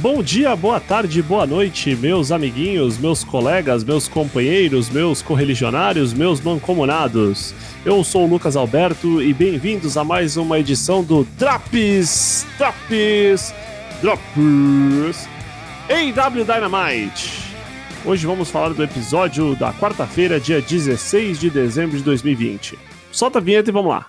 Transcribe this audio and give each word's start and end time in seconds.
Bom 0.00 0.22
dia, 0.22 0.54
boa 0.54 0.78
tarde, 0.78 1.20
boa 1.20 1.44
noite, 1.44 1.96
meus 1.96 2.30
amiguinhos, 2.30 2.96
meus 2.98 3.24
colegas, 3.24 3.82
meus 3.82 4.06
companheiros, 4.06 4.88
meus 4.88 5.22
correligionários, 5.22 6.14
meus 6.14 6.40
mancomunados. 6.40 7.52
Eu 7.84 8.04
sou 8.04 8.24
o 8.24 8.30
Lucas 8.30 8.54
Alberto 8.54 9.20
e 9.20 9.34
bem-vindos 9.34 9.96
a 9.96 10.04
mais 10.04 10.36
uma 10.36 10.60
edição 10.60 11.02
do 11.02 11.24
Traps, 11.36 12.46
Traps, 12.56 13.52
Drops 14.00 15.28
AW 15.90 16.44
Dynamite. 16.44 17.42
Hoje 18.04 18.24
vamos 18.24 18.52
falar 18.52 18.68
do 18.68 18.84
episódio 18.84 19.56
da 19.56 19.72
quarta-feira, 19.72 20.38
dia 20.38 20.62
16 20.62 21.40
de 21.40 21.50
dezembro 21.50 21.96
de 21.96 22.04
2020. 22.04 22.78
Solta 23.10 23.40
a 23.40 23.42
vinheta 23.42 23.68
e 23.68 23.72
vamos 23.72 23.90
lá. 23.90 24.06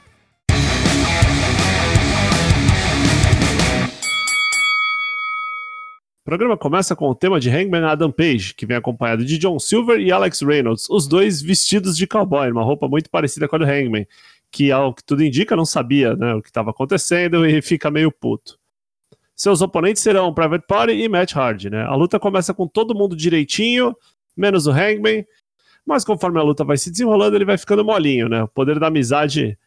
O 6.29 6.37
programa 6.37 6.55
começa 6.55 6.95
com 6.95 7.09
o 7.09 7.15
tema 7.15 7.39
de 7.39 7.49
Hangman 7.49 7.85
Adam 7.85 8.11
Page, 8.11 8.53
que 8.53 8.63
vem 8.63 8.77
acompanhado 8.77 9.25
de 9.25 9.39
John 9.39 9.57
Silver 9.57 9.99
e 9.99 10.11
Alex 10.11 10.43
Reynolds, 10.43 10.87
os 10.87 11.07
dois 11.07 11.41
vestidos 11.41 11.97
de 11.97 12.05
cowboy, 12.05 12.51
uma 12.51 12.61
roupa 12.61 12.87
muito 12.87 13.09
parecida 13.09 13.47
com 13.47 13.55
a 13.55 13.59
do 13.59 13.65
Hangman, 13.65 14.07
que 14.51 14.71
ao 14.71 14.93
que 14.93 15.03
tudo 15.03 15.23
indica 15.23 15.55
não 15.55 15.65
sabia 15.65 16.15
né, 16.15 16.35
o 16.35 16.41
que 16.43 16.49
estava 16.49 16.69
acontecendo 16.69 17.43
e 17.47 17.59
fica 17.63 17.89
meio 17.89 18.11
puto. 18.11 18.59
Seus 19.35 19.59
oponentes 19.63 20.03
serão 20.03 20.31
Private 20.31 20.67
Party 20.67 20.93
e 20.93 21.09
Matt 21.09 21.35
Hardy. 21.35 21.71
Né? 21.71 21.81
A 21.81 21.95
luta 21.95 22.19
começa 22.19 22.53
com 22.53 22.67
todo 22.67 22.93
mundo 22.93 23.15
direitinho, 23.15 23.97
menos 24.37 24.67
o 24.67 24.71
Hangman, 24.71 25.25
mas 25.83 26.05
conforme 26.05 26.39
a 26.39 26.43
luta 26.43 26.63
vai 26.63 26.77
se 26.77 26.91
desenrolando, 26.91 27.37
ele 27.37 27.45
vai 27.45 27.57
ficando 27.57 27.83
molinho, 27.83 28.29
né? 28.29 28.43
O 28.43 28.47
poder 28.47 28.77
da 28.77 28.85
amizade 28.85 29.57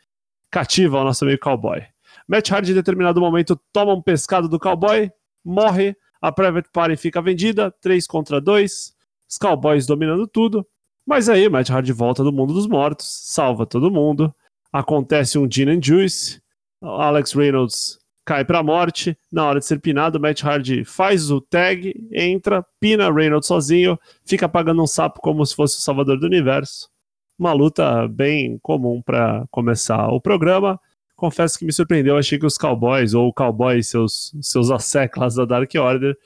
cativa 0.49 1.01
o 1.01 1.05
nosso 1.05 1.25
meio 1.25 1.41
cowboy. 1.41 1.83
Matt 2.29 2.53
Hardy, 2.53 2.71
em 2.71 2.77
determinado 2.77 3.21
momento, 3.21 3.61
toma 3.73 3.93
um 3.93 4.01
pescado 4.01 4.49
do 4.49 4.61
cowboy, 4.61 5.11
morre, 5.45 5.97
a 6.23 6.31
Private 6.31 6.71
Party 6.73 6.97
fica 6.97 7.21
vendida, 7.21 7.75
3 7.81 8.07
contra 8.07 8.41
2, 8.41 8.95
os 9.29 9.39
Cowboys 9.39 9.87
dominando 9.87 10.29
tudo. 10.29 10.65
Mas 11.05 11.29
aí, 11.29 11.49
Matt 11.49 11.69
Hardy 11.69 11.93
volta 11.93 12.23
do 12.23 12.33
mundo 12.33 12.55
dos 12.55 12.69
mortos, 12.69 13.07
salva 13.25 13.67
todo 13.67 13.91
mundo. 13.91 14.33
Acontece 14.73 15.37
um 15.37 15.51
Gin 15.51 15.69
and 15.69 15.83
Juice, 15.83 16.41
Alex 16.81 17.33
Reynolds 17.33 17.99
cai 18.25 18.45
pra 18.45 18.63
morte. 18.63 19.19
Na 19.33 19.47
hora 19.47 19.59
de 19.59 19.67
ser 19.67 19.81
pinado, 19.81 20.21
Matt 20.21 20.45
Hardy 20.45 20.85
faz 20.85 21.29
o 21.29 21.41
tag, 21.41 21.93
entra, 22.13 22.65
pina 22.79 23.13
Reynolds 23.13 23.49
sozinho, 23.49 23.99
fica 24.25 24.49
pagando 24.49 24.81
um 24.81 24.87
sapo 24.87 25.21
como 25.21 25.45
se 25.45 25.57
fosse 25.57 25.77
o 25.77 25.81
salvador 25.81 26.21
do 26.21 26.27
universo. 26.27 26.89
Uma 27.37 27.53
luta 27.53 28.07
bem 28.07 28.61
comum 28.63 29.03
para 29.03 29.45
começar 29.51 30.09
o 30.09 30.21
programa 30.21 30.79
confesso 31.23 31.57
que 31.57 31.65
me 31.65 31.73
surpreendeu. 31.73 32.17
Achei 32.17 32.37
que 32.37 32.45
os 32.45 32.59
Cowboys, 32.59 33.15
ou 33.15 33.29
o 33.29 33.33
Cowboy 33.33 33.79
e 33.79 33.85
seus, 33.85 34.35
seus 34.43 34.73
asseclas 34.73 35.37
da 35.37 35.45
Dark 35.45 35.71
Order, 35.77 36.17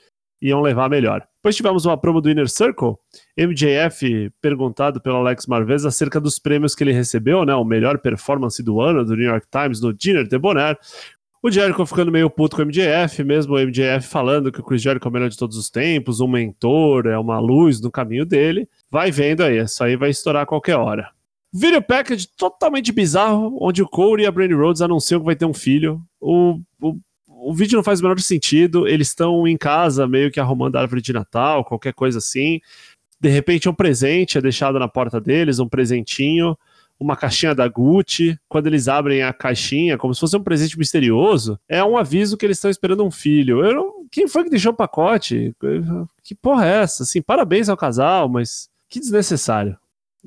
iam 0.41 0.59
levar 0.59 0.89
melhor. 0.89 1.23
Depois 1.35 1.55
tivemos 1.55 1.85
uma 1.85 1.95
promo 1.95 2.19
do 2.19 2.31
Inner 2.31 2.49
Circle, 2.49 2.95
MJF 3.37 4.31
perguntado 4.41 4.99
pelo 4.99 5.17
Alex 5.17 5.45
Marvez 5.45 5.85
acerca 5.85 6.19
dos 6.19 6.39
prêmios 6.39 6.73
que 6.73 6.83
ele 6.83 6.93
recebeu, 6.93 7.45
né? 7.45 7.53
O 7.53 7.63
melhor 7.63 7.99
performance 7.99 8.61
do 8.63 8.81
ano 8.81 9.05
do 9.05 9.15
New 9.15 9.29
York 9.29 9.45
Times 9.51 9.79
no 9.79 9.93
Dinner 9.93 10.27
de 10.27 10.37
Bonaire. 10.37 10.79
O 11.43 11.51
Jericho 11.51 11.85
ficando 11.85 12.11
meio 12.11 12.29
puto 12.29 12.55
com 12.55 12.63
o 12.63 12.65
MJF, 12.65 13.23
mesmo 13.23 13.55
o 13.55 13.59
MJF 13.59 14.07
falando 14.07 14.51
que 14.51 14.59
o 14.59 14.63
Chris 14.63 14.81
Jericho 14.81 15.07
é 15.07 15.09
o 15.09 15.13
melhor 15.13 15.29
de 15.29 15.37
todos 15.37 15.55
os 15.55 15.69
tempos, 15.69 16.19
um 16.19 16.27
mentor, 16.27 17.05
é 17.05 17.17
uma 17.17 17.39
luz 17.39 17.79
no 17.79 17.91
caminho 17.91 18.25
dele. 18.25 18.67
Vai 18.89 19.11
vendo 19.11 19.43
aí, 19.43 19.59
isso 19.59 19.83
aí 19.83 19.95
vai 19.95 20.09
estourar 20.09 20.43
a 20.43 20.47
qualquer 20.47 20.75
hora. 20.75 21.11
Video 21.59 21.81
package 21.81 22.27
totalmente 22.37 22.91
bizarro, 22.91 23.57
onde 23.59 23.81
o 23.81 23.87
Corey 23.87 24.25
e 24.25 24.27
a 24.27 24.31
Brandy 24.31 24.53
Rhodes 24.53 24.79
anunciam 24.79 25.19
que 25.19 25.25
vai 25.25 25.35
ter 25.35 25.45
um 25.45 25.55
filho. 25.55 25.99
O, 26.21 26.59
o, 26.79 26.95
o 27.27 27.51
vídeo 27.51 27.75
não 27.75 27.83
faz 27.83 27.99
o 27.99 28.03
menor 28.03 28.19
sentido. 28.19 28.87
Eles 28.87 29.07
estão 29.07 29.47
em 29.47 29.57
casa, 29.57 30.07
meio 30.07 30.29
que 30.29 30.39
arrumando 30.39 30.75
a 30.75 30.81
árvore 30.81 31.01
de 31.01 31.11
Natal, 31.11 31.65
qualquer 31.65 31.95
coisa 31.95 32.19
assim. 32.19 32.61
De 33.19 33.27
repente, 33.27 33.67
um 33.67 33.73
presente 33.73 34.37
é 34.37 34.41
deixado 34.41 34.77
na 34.77 34.87
porta 34.87 35.19
deles, 35.19 35.57
um 35.57 35.67
presentinho, 35.67 36.55
uma 36.99 37.15
caixinha 37.15 37.55
da 37.55 37.67
Gucci. 37.67 38.37
Quando 38.47 38.67
eles 38.67 38.87
abrem 38.87 39.23
a 39.23 39.33
caixinha, 39.33 39.97
como 39.97 40.13
se 40.13 40.19
fosse 40.19 40.37
um 40.37 40.43
presente 40.43 40.77
misterioso, 40.77 41.59
é 41.67 41.83
um 41.83 41.97
aviso 41.97 42.37
que 42.37 42.45
eles 42.45 42.57
estão 42.57 42.69
esperando 42.69 43.03
um 43.03 43.09
filho. 43.09 43.65
Eu 43.65 43.73
não... 43.73 43.93
Quem 44.11 44.27
foi 44.27 44.43
que 44.43 44.51
deixou 44.51 44.73
o 44.73 44.75
pacote? 44.75 45.55
Que 46.21 46.35
porra 46.35 46.67
é 46.67 46.83
essa? 46.83 47.01
Assim, 47.01 47.19
parabéns 47.19 47.67
ao 47.67 47.75
casal, 47.75 48.29
mas 48.29 48.69
que 48.87 48.99
desnecessário. 48.99 49.75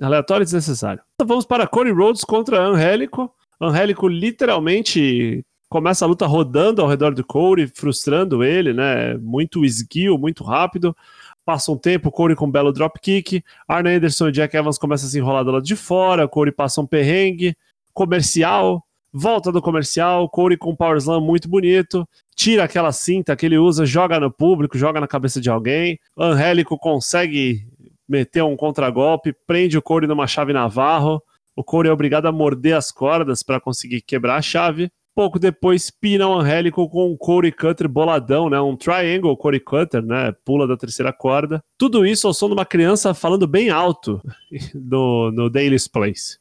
Aleatório 0.01 0.43
e 0.43 0.47
desnecessário. 0.47 1.03
Então 1.15 1.27
vamos 1.27 1.45
para 1.45 1.67
Cody 1.67 1.91
Rhodes 1.91 2.25
contra 2.25 2.61
Angélico. 2.61 3.31
Angélico 3.61 4.09
literalmente 4.09 5.45
começa 5.69 6.05
a 6.05 6.09
luta 6.09 6.27
rodando 6.27 6.83
ao 6.83 6.89
redor 6.89 7.15
do 7.15 7.25
Corey, 7.25 7.69
frustrando 7.69 8.43
ele, 8.43 8.73
né? 8.73 9.17
Muito 9.19 9.65
esguio, 9.65 10.19
muito 10.19 10.43
rápido. 10.43 10.97
Passa 11.45 11.71
um 11.71 11.77
tempo, 11.77 12.11
Corey 12.11 12.37
com 12.37 12.47
um 12.47 12.51
belo 12.51 12.73
dropkick. 12.73 13.43
Arn 13.69 13.89
Anderson 13.89 14.29
e 14.29 14.33
Jack 14.33 14.57
Evans 14.57 14.79
começam 14.79 15.07
a 15.07 15.11
se 15.11 15.19
enrolar 15.19 15.45
do 15.45 15.53
lado 15.53 15.65
de 15.65 15.77
fora. 15.77 16.27
Corey 16.29 16.53
passa 16.53 16.81
um 16.81 16.87
perrengue. 16.87 17.57
Comercial. 17.93 18.85
Volta 19.13 19.53
do 19.53 19.63
comercial. 19.63 20.29
Corey 20.29 20.57
com 20.57 20.71
um 20.71 20.77
power 20.77 20.97
slam 20.97 21.21
muito 21.21 21.49
bonito. 21.49 22.09
Tira 22.35 22.65
aquela 22.65 22.93
cinta 22.93 23.37
que 23.37 23.47
ele 23.47 23.59
usa, 23.59 23.85
joga 23.85 24.19
no 24.19 24.31
público, 24.31 24.79
joga 24.79 25.01
na 25.01 25.07
cabeça 25.07 25.41
de 25.41 25.51
alguém. 25.51 25.99
Angélico 26.17 26.79
consegue 26.79 27.67
meteu 28.11 28.49
um 28.49 28.57
contragolpe, 28.57 29.33
prende 29.47 29.79
o 29.79 29.83
Corey 29.83 30.09
numa 30.09 30.27
chave 30.27 30.53
Navarro. 30.53 31.23
O 31.55 31.63
Corey 31.63 31.89
é 31.89 31.93
obrigado 31.93 32.27
a 32.27 32.33
morder 32.33 32.77
as 32.77 32.91
cordas 32.91 33.43
para 33.43 33.61
conseguir 33.61 34.01
quebrar 34.01 34.37
a 34.37 34.43
chave. 34.43 34.91
Pouco 35.15 35.39
depois, 35.39 35.91
pina 35.91 36.27
o 36.27 36.39
Angélico 36.39 36.89
com 36.89 37.13
um 37.13 37.17
Corey 37.17 37.53
Cutter 37.53 37.89
boladão, 37.89 38.51
né? 38.51 38.61
Um 38.61 38.77
triangle 38.77 39.37
Corey 39.37 39.61
Cutter, 39.61 40.03
né? 40.03 40.33
Pula 40.45 40.67
da 40.67 40.77
terceira 40.77 41.13
corda. 41.13 41.63
Tudo 41.79 42.05
isso 42.05 42.27
ao 42.27 42.35
som 42.35 42.49
de 42.49 42.55
uma 42.55 42.65
criança 42.65 43.15
falando 43.15 43.47
bem 43.47 43.71
alto 43.71 44.21
no, 44.75 45.31
no 45.31 45.49
Daily's 45.49 45.87
Place. 45.87 46.39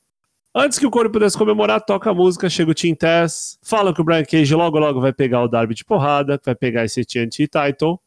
Antes 0.56 0.80
que 0.80 0.86
o 0.86 0.92
Corey 0.92 1.12
pudesse 1.12 1.38
comemorar, 1.38 1.82
toca 1.82 2.10
a 2.10 2.14
música, 2.14 2.50
chega 2.50 2.72
o 2.72 2.76
Team 2.76 2.96
Tess, 2.96 3.60
fala 3.62 3.94
que 3.94 4.02
o 4.02 4.04
Brian 4.04 4.24
Cage 4.24 4.56
logo 4.56 4.80
logo 4.80 5.00
vai 5.00 5.14
pegar 5.14 5.44
o 5.44 5.48
Darby 5.48 5.76
de 5.76 5.86
porrada, 5.86 6.40
vai 6.44 6.56
pegar 6.56 6.86
esse 6.86 7.06
TNT 7.06 7.48
Title 7.48 8.00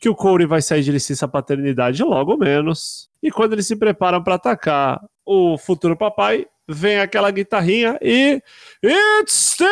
que 0.00 0.08
o 0.08 0.14
Corey 0.14 0.46
vai 0.46 0.62
sair 0.62 0.82
de 0.82 0.90
licença 0.90 1.28
paternidade 1.28 2.02
logo 2.02 2.34
menos. 2.38 3.10
E 3.22 3.30
quando 3.30 3.52
eles 3.52 3.66
se 3.66 3.76
preparam 3.76 4.24
para 4.24 4.36
atacar 4.36 4.98
o 5.26 5.58
futuro 5.58 5.94
papai, 5.94 6.46
vem 6.66 6.98
aquela 6.98 7.30
guitarrinha 7.30 7.98
e. 8.00 8.42
It's 8.82 9.54
Sting! 9.54 9.68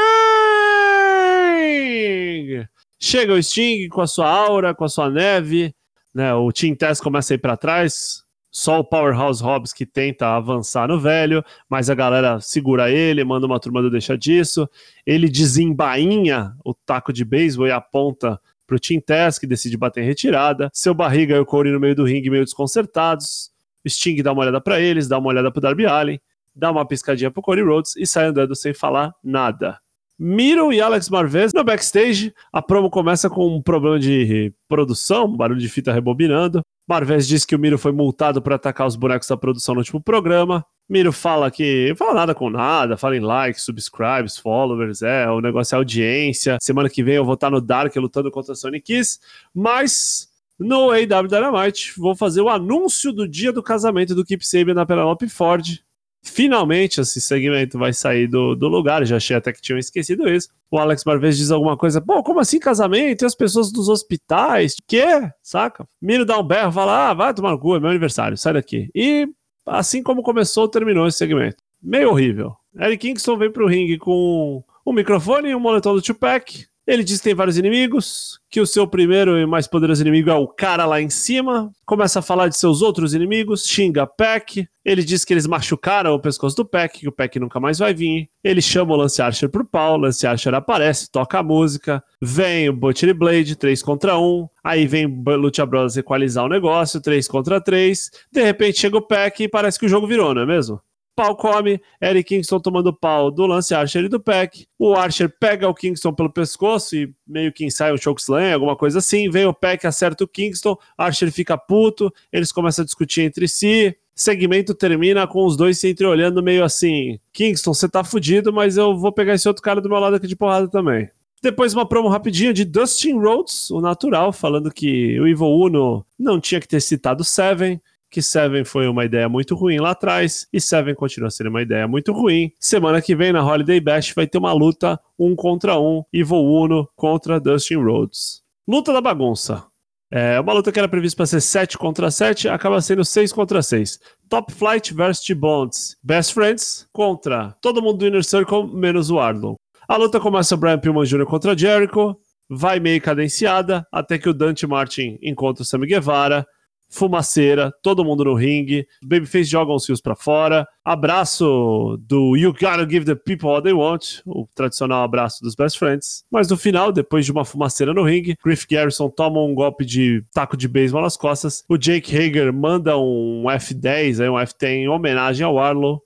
Chega 3.01 3.33
o 3.33 3.43
Sting 3.43 3.89
com 3.89 4.03
a 4.03 4.07
sua 4.07 4.29
aura, 4.29 4.75
com 4.75 4.85
a 4.85 4.89
sua 4.89 5.09
neve, 5.09 5.75
né? 6.15 6.35
O 6.35 6.53
Team 6.53 6.75
Tess 6.75 7.01
começa 7.01 7.33
a 7.33 7.37
ir 7.37 7.39
para 7.39 7.57
trás. 7.57 8.23
Só 8.51 8.81
o 8.81 8.85
Powerhouse 8.85 9.43
Hobbs 9.43 9.73
que 9.73 9.87
tenta 9.87 10.35
avançar 10.35 10.89
no 10.89 10.99
velho, 10.99 11.45
mas 11.69 11.89
a 11.91 11.95
galera 11.95 12.41
segura 12.41 12.91
ele, 12.91 13.23
manda 13.23 13.47
uma 13.47 13.61
turma 13.61 13.81
do 13.81 13.91
deixa 13.91 14.17
disso. 14.17 14.69
Ele 15.07 15.29
desembainha 15.29 16.55
o 16.65 16.75
taco 16.75 17.13
de 17.13 17.25
beisebol 17.25 17.67
e 17.67 17.71
aponta 17.71 18.41
pro 18.69 18.79
Team 18.79 19.01
Tess, 19.01 19.39
que 19.39 19.47
decide 19.47 19.77
bater 19.77 20.05
em 20.05 20.07
retirada. 20.07 20.71
Seu 20.73 20.93
Barriga 20.93 21.35
e 21.35 21.39
o 21.41 21.47
Corey 21.47 21.73
no 21.73 21.81
meio 21.81 21.97
do 21.97 22.05
ringue 22.05 22.31
meio 22.31 22.45
desconcertados. 22.45 23.51
Sting 23.89 24.23
dá 24.23 24.33
uma 24.33 24.43
olhada 24.43 24.61
para 24.61 24.79
eles, 24.79 25.09
dá 25.09 25.19
uma 25.19 25.29
olhada 25.31 25.51
pro 25.51 25.63
Darby 25.63 25.87
Allin, 25.87 26.21
dá 26.55 26.71
uma 26.71 26.87
piscadinha 26.87 27.31
pro 27.31 27.41
Cody 27.41 27.63
Rhodes 27.63 27.97
e 27.97 28.07
sai 28.07 28.27
andando 28.27 28.55
sem 28.55 28.75
falar 28.75 29.15
nada. 29.25 29.81
Miro 30.19 30.73
e 30.73 30.81
Alex 30.81 31.09
Marvez 31.09 31.53
no 31.55 31.65
backstage. 31.65 32.35
A 32.53 32.61
promo 32.61 32.91
começa 32.91 33.31
com 33.31 33.57
um 33.57 33.63
problema 33.63 33.99
de 33.99 34.53
produção, 34.69 35.27
um 35.27 35.37
barulho 35.37 35.61
de 35.61 35.69
fita 35.69 35.93
rebobinando. 35.93 36.61
Marvez 36.89 37.29
diz 37.29 37.45
que 37.45 37.55
o 37.55 37.59
Miro 37.59 37.77
foi 37.77 37.93
multado 37.93 38.41
por 38.41 38.55
atacar 38.55 38.87
os 38.87 38.97
bonecos 38.97 39.29
da 39.29 39.37
produção 39.37 39.75
no 39.75 39.81
último 39.83 40.01
programa. 40.01 40.65
Miro 40.89 41.13
fala 41.13 41.51
que 41.51 41.95
fala 41.99 42.15
nada 42.15 42.35
com 42.35 42.49
nada, 42.49 42.97
fala 42.97 43.15
em 43.15 43.21
likes, 43.21 43.63
subscribes, 43.63 44.39
followers, 44.39 45.03
é, 45.03 45.29
o 45.29 45.43
negócio 45.43 45.75
é 45.75 45.79
audiência. 45.79 46.57
Semana 46.63 46.89
que 46.89 47.03
vem 47.03 47.17
eu 47.17 47.27
vou 47.27 47.35
estar 47.35 47.51
no 47.51 47.61
Dark 47.61 47.95
lutando 47.97 48.31
contra 48.31 48.55
a 48.55 48.57
Sonic 48.57 48.87
Kiss, 48.87 49.19
mas 49.55 50.29
no 50.59 50.91
AW 50.91 51.29
Dynamite 51.29 51.93
vou 51.95 52.17
fazer 52.17 52.41
o 52.41 52.49
anúncio 52.49 53.13
do 53.13 53.29
dia 53.29 53.53
do 53.53 53.63
casamento 53.63 54.15
do 54.15 54.25
Keep 54.25 54.47
Sabian 54.47 54.73
na 54.75 54.87
Penelope 54.87 55.29
Ford. 55.29 55.85
Finalmente 56.23 57.01
esse 57.01 57.21
segmento 57.21 57.79
vai 57.79 57.93
sair 57.93 58.27
do, 58.27 58.55
do 58.55 58.69
lugar, 58.69 59.05
já 59.05 59.17
achei 59.17 59.37
até 59.37 59.53
que 59.53 59.63
tinham 59.63 59.79
esquecido 59.79 60.29
isso. 60.29 60.49
O 60.71 60.79
Alex 60.79 61.05
Marvez 61.05 61.37
diz 61.37 61.51
alguma 61.51 61.77
coisa, 61.77 62.01
pô, 62.01 62.23
como 62.23 62.41
assim 62.41 62.59
casamento? 62.59 63.23
E 63.23 63.27
as 63.27 63.35
pessoas 63.35 63.73
dos 63.73 63.89
hospitais? 63.89 64.75
Que? 64.87 65.05
Saca? 65.43 65.87
Miro 66.01 66.25
dá 66.25 66.39
um 66.39 66.43
berro, 66.43 66.73
fala, 66.73 67.11
ah, 67.11 67.15
vai 67.15 67.33
tomar 67.33 67.53
no 67.53 67.59
cu, 67.59 67.77
é 67.77 67.81
meu 67.81 67.91
aniversário, 67.91 68.37
sai 68.37 68.53
daqui. 68.53 68.91
E 68.95 69.29
assim 69.67 70.03
como 70.03 70.23
começou, 70.23 70.69
terminou 70.69 71.07
esse 71.07 71.19
segmento. 71.19 71.57
Meio 71.83 72.11
horrível. 72.11 72.55
Eric 72.79 73.09
Kingston 73.09 73.37
vem 73.37 73.51
pro 73.51 73.67
ringue 73.67 73.99
com 73.99 74.63
um 74.85 74.93
microfone 74.93 75.51
e 75.51 75.55
um 75.55 75.61
moletom 75.61 75.95
do 75.95 76.03
Tupac 76.03 76.67
Ele 76.89 77.05
diz 77.05 77.19
que 77.19 77.25
tem 77.25 77.35
vários 77.35 77.59
inimigos, 77.59 78.41
que 78.51 78.63
o 78.63 78.67
seu 78.67 78.89
primeiro 78.89 79.39
e 79.39 79.45
mais 79.45 79.67
poderoso 79.67 80.01
inimigo 80.01 80.31
é 80.31 80.35
o 80.35 80.49
cara 80.49 80.87
lá 80.87 80.99
em 81.03 81.11
cima. 81.11 81.71
Começa 81.85 82.21
a 82.21 82.23
falar 82.23 82.49
de 82.49 82.57
seus 82.57 82.81
outros 82.81 83.13
inimigos, 83.13 83.67
xinga 83.67 84.07
Peck. 84.07 84.67
Ele 84.83 85.05
diz 85.05 85.23
que 85.23 85.35
eles 85.35 85.47
machucaram 85.47 86.15
o 86.15 86.19
pescoço 86.19 86.57
do 86.57 86.65
Peck, 86.65 87.01
que 87.01 87.07
o 87.07 87.13
Peck 87.13 87.39
nunca 87.39 87.61
mais 87.61 87.79
vai 87.79 87.93
vir. 87.93 88.31
Ele 88.43 88.63
chama 88.63 88.95
o 88.95 88.97
Lance 88.97 89.21
Archer 89.21 89.51
pro 89.51 89.67
pau, 89.67 89.99
Lance 89.99 90.27
Archer 90.27 90.55
aparece, 90.55 91.13
toca 91.13 91.41
a 91.41 91.43
música. 91.43 92.03
Vem 92.23 92.71
o 92.71 92.73
Butcher 92.73 93.15
Blade, 93.15 93.55
3 93.55 93.83
contra 93.83 94.19
1. 94.19 94.49
Aí 94.65 94.87
vem 94.87 95.05
o 95.05 95.37
Lucha 95.37 95.67
Bros 95.67 95.99
equalizar 95.99 96.47
o 96.47 96.49
negócio, 96.49 97.03
3 97.03 97.29
contra 97.29 97.61
3. 97.61 98.11
De 98.33 98.43
repente 98.43 98.81
chega 98.81 98.97
o 98.97 99.07
Peck 99.07 99.43
e 99.43 99.49
parece 99.49 99.79
que 99.79 99.85
o 99.85 99.91
jogo 99.91 100.07
virou, 100.07 100.33
não 100.33 100.41
é 100.41 100.47
mesmo? 100.47 100.81
Pau 101.19 101.35
come, 101.35 101.81
Eric 102.01 102.29
Kingston 102.29 102.61
tomando 102.61 102.93
pau 102.93 103.29
do 103.29 103.45
Lance 103.45 103.75
Archer 103.75 104.05
e 104.05 104.09
do 104.09 104.21
Peck. 104.21 104.69
O 104.79 104.95
Archer 104.95 105.29
pega 105.29 105.69
o 105.69 105.75
Kingston 105.75 106.13
pelo 106.13 106.31
pescoço 106.31 106.95
e 106.95 107.13
meio 107.27 107.53
que 107.53 107.65
ensaia 107.65 107.93
um 107.93 107.97
chokeslam, 107.97 108.53
alguma 108.53 108.77
coisa 108.77 109.01
assim. 109.01 109.29
Vem 109.29 109.45
o 109.45 109.53
Peck, 109.53 109.85
acerta 109.85 110.23
o 110.23 110.29
Kingston, 110.29 110.77
Archer 110.97 111.33
fica 111.33 111.59
puto, 111.59 112.15
eles 112.33 112.53
começam 112.53 112.85
a 112.85 112.87
discutir 112.87 113.23
entre 113.23 113.49
si. 113.49 113.97
Segmento 114.15 114.77
termina 114.77 115.27
com 115.27 115.45
os 115.45 115.57
dois 115.57 115.79
se 115.79 115.91
entreolhando 115.91 116.41
meio 116.41 116.63
assim: 116.63 117.19
Kingston, 117.33 117.75
você 117.75 117.89
tá 117.89 118.05
fudido, 118.05 118.53
mas 118.53 118.77
eu 118.77 118.97
vou 118.97 119.11
pegar 119.11 119.35
esse 119.35 119.49
outro 119.49 119.63
cara 119.63 119.81
do 119.81 119.89
meu 119.89 119.99
lado 119.99 120.15
aqui 120.15 120.29
de 120.29 120.37
porrada 120.37 120.69
também. 120.69 121.11
Depois 121.43 121.75
uma 121.75 121.87
promo 121.87 122.09
rapidinha 122.09 122.53
de 122.53 122.65
Dustin 122.65 123.19
Rhodes, 123.19 123.71
o 123.73 123.81
natural, 123.81 124.33
falando 124.33 124.73
que 124.73 125.19
o 125.19 125.27
Evil 125.27 125.49
Uno 125.49 126.07
não 126.17 126.41
tinha 126.41 126.61
que 126.61 126.69
ter 126.69 126.81
citado 126.81 127.25
Seven, 127.25 127.81
que 128.11 128.23
Seven 128.23 128.65
foi 128.65 128.89
uma 128.89 129.05
ideia 129.05 129.29
muito 129.29 129.55
ruim 129.55 129.79
lá 129.79 129.91
atrás 129.91 130.47
e 130.53 130.61
Seven 130.61 130.95
continua 130.95 131.31
sendo 131.31 131.51
uma 131.51 131.63
ideia 131.63 131.87
muito 131.87 132.13
ruim. 132.13 132.53
Semana 132.59 133.03
que 133.03 133.15
vem 133.15 133.33
na 133.33 133.45
Holiday 133.45 133.81
Bash 133.81 134.13
vai 134.15 134.27
ter 134.27 134.39
uma 134.39 134.53
luta 134.53 134.99
um 135.19 135.35
contra 135.35 135.79
um, 135.79 136.05
Evil 136.13 136.45
Uno 136.45 136.89
contra 136.97 137.41
Dustin 137.41 137.77
Rhodes. 137.77 138.43
Luta 138.67 138.93
da 138.93 139.01
bagunça. 139.01 139.65
É 140.11 140.41
uma 140.41 140.55
luta 140.55 140.73
que 140.73 140.79
era 140.79 140.89
prevista 140.89 141.19
para 141.19 141.27
ser 141.27 141.43
7 141.43 141.77
contra 141.77 142.11
7, 142.11 142.49
acaba 142.49 142.81
sendo 142.81 143.05
6 143.05 143.31
contra 143.31 143.61
6. 143.61 144.01
Top 144.27 144.53
Flight 144.55 144.95
versus 144.95 145.25
T-Bonds. 145.25 145.99
Best 146.03 146.33
Friends 146.33 146.89
contra 146.93 147.55
todo 147.61 147.83
mundo 147.83 147.99
do 147.99 148.07
Inner 148.07 148.25
Circle, 148.25 148.69
menos 148.73 149.11
o 149.11 149.19
Arlon. 149.19 149.55
A 149.87 149.97
luta 149.97 150.19
começa 150.19 150.57
Brian 150.57 150.79
Pillman 150.79 151.05
Jr. 151.05 151.27
contra 151.27 151.57
Jericho, 151.57 152.17
vai 152.49 152.81
meio 152.81 153.01
cadenciada, 153.03 153.87
até 153.93 154.19
que 154.19 154.29
o 154.29 154.35
Dante 154.35 154.67
Martin 154.67 155.19
encontra 155.23 155.63
o 155.63 155.67
Sammy 155.67 155.87
Guevara 155.87 156.47
fumaceira, 156.89 157.73
todo 157.83 158.05
mundo 158.05 158.25
no 158.25 158.35
ringue, 158.35 158.87
Babyface 159.03 159.45
joga 159.45 159.73
os 159.73 159.85
fios 159.85 160.01
para 160.01 160.17
fora, 160.17 160.67
abraço 160.85 161.99
do 162.01 162.37
You 162.37 162.53
Gotta 162.53 162.89
Give 162.89 163.05
the 163.05 163.15
People 163.15 163.51
What 163.51 163.65
They 163.65 163.73
Want, 163.73 164.21
o 164.27 164.47
tradicional 164.55 165.03
abraço 165.03 165.43
dos 165.43 165.55
Best 165.55 165.79
Friends, 165.79 166.25
mas 166.31 166.49
no 166.49 166.57
final, 166.57 166.91
depois 166.93 167.25
de 167.25 167.33
uma 167.33 167.45
fumaceira 167.45 167.93
no 167.93 168.03
ringue, 168.03 168.37
Griff 168.43 168.67
Garrison 168.69 169.11
toma 169.11 169.41
um 169.41 169.55
golpe 169.55 169.85
de 169.85 170.25
taco 170.33 170.57
de 170.57 170.67
beisebol 170.67 171.03
nas 171.03 171.17
costas, 171.17 171.65
o 171.69 171.77
Jake 171.77 172.17
Hager 172.17 172.53
manda 172.53 172.97
um 172.97 173.45
F10, 173.45 174.23
aí 174.23 174.29
um 174.29 174.35
F10 174.35 174.69
em 174.69 174.89
homenagem 174.89 175.45
ao 175.45 175.59
Arlo, 175.59 176.03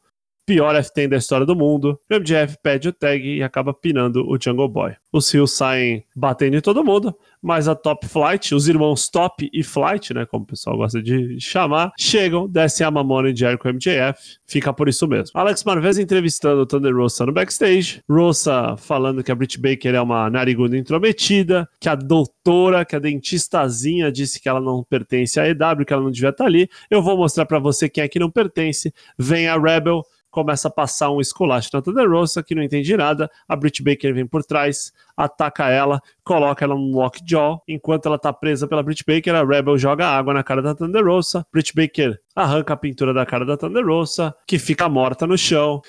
pior 0.46 0.74
F10 0.74 1.08
da 1.08 1.16
história 1.16 1.46
do 1.46 1.56
mundo. 1.56 1.98
O 2.10 2.14
MJF 2.14 2.56
pede 2.62 2.88
o 2.88 2.92
tag 2.92 3.26
e 3.26 3.42
acaba 3.42 3.72
pinando 3.72 4.28
o 4.28 4.38
Jungle 4.40 4.68
Boy. 4.68 4.94
Os 5.12 5.30
rios 5.30 5.52
saem 5.52 6.04
batendo 6.16 6.56
em 6.56 6.60
todo 6.60 6.84
mundo, 6.84 7.14
mas 7.40 7.68
a 7.68 7.74
Top 7.74 8.06
Flight, 8.06 8.54
os 8.54 8.66
irmãos 8.66 9.08
Top 9.08 9.48
e 9.52 9.62
Flight, 9.62 10.14
né, 10.14 10.24
como 10.24 10.44
o 10.44 10.46
pessoal 10.46 10.76
gosta 10.76 11.02
de 11.02 11.38
chamar, 11.38 11.92
chegam, 11.98 12.48
descem 12.48 12.86
a 12.86 12.90
Mamona 12.90 13.30
e 13.30 13.36
Jericho 13.36 13.68
MJF, 13.68 14.38
fica 14.46 14.72
por 14.72 14.88
isso 14.88 15.06
mesmo. 15.06 15.38
Alex 15.38 15.64
Marvez 15.64 15.98
entrevistando 15.98 16.62
o 16.62 16.66
Thunder 16.66 16.96
Rosa 16.96 17.26
no 17.26 17.32
backstage, 17.32 18.00
Rosa 18.08 18.76
falando 18.78 19.22
que 19.22 19.30
a 19.30 19.34
Britt 19.34 19.60
Baker 19.60 19.94
é 19.94 20.00
uma 20.00 20.30
nariguda 20.30 20.78
intrometida, 20.78 21.68
que 21.78 21.88
a 21.88 21.94
doutora, 21.94 22.84
que 22.84 22.96
a 22.96 22.98
dentistazinha 22.98 24.10
disse 24.10 24.40
que 24.40 24.48
ela 24.48 24.60
não 24.60 24.82
pertence 24.82 25.38
à 25.38 25.46
EW, 25.46 25.84
que 25.86 25.92
ela 25.92 26.02
não 26.02 26.10
devia 26.10 26.30
estar 26.30 26.46
ali. 26.46 26.68
Eu 26.90 27.02
vou 27.02 27.16
mostrar 27.16 27.44
para 27.44 27.58
você 27.58 27.88
quem 27.88 28.04
é 28.04 28.08
que 28.08 28.18
não 28.18 28.30
pertence. 28.30 28.92
Vem 29.18 29.46
a 29.46 29.58
Rebel, 29.58 30.02
começa 30.32 30.66
a 30.66 30.70
passar 30.70 31.10
um 31.10 31.20
esculacho 31.20 31.68
na 31.72 31.82
Thunder 31.82 32.10
Rosa, 32.10 32.42
que 32.42 32.54
não 32.54 32.62
entende 32.62 32.96
nada. 32.96 33.30
A 33.46 33.54
Britt 33.54 33.82
Baker 33.82 34.12
vem 34.12 34.26
por 34.26 34.42
trás, 34.42 34.90
ataca 35.16 35.68
ela, 35.68 36.00
coloca 36.24 36.64
ela 36.64 36.74
no 36.74 36.90
lockjaw. 36.90 37.62
Enquanto 37.68 38.06
ela 38.06 38.18
tá 38.18 38.32
presa 38.32 38.66
pela 38.66 38.82
Britt 38.82 39.04
Baker, 39.06 39.34
a 39.34 39.44
Rebel 39.44 39.78
joga 39.78 40.08
água 40.08 40.34
na 40.34 40.42
cara 40.42 40.62
da 40.62 40.74
Thunder 40.74 41.04
Rosa. 41.04 41.46
Britt 41.52 41.72
Baker 41.76 42.18
arranca 42.34 42.72
a 42.72 42.76
pintura 42.76 43.12
da 43.12 43.26
cara 43.26 43.44
da 43.44 43.56
Thunder 43.56 43.86
Rosa, 43.86 44.34
que 44.46 44.58
fica 44.58 44.88
morta 44.88 45.26
no 45.26 45.36
chão. 45.36 45.82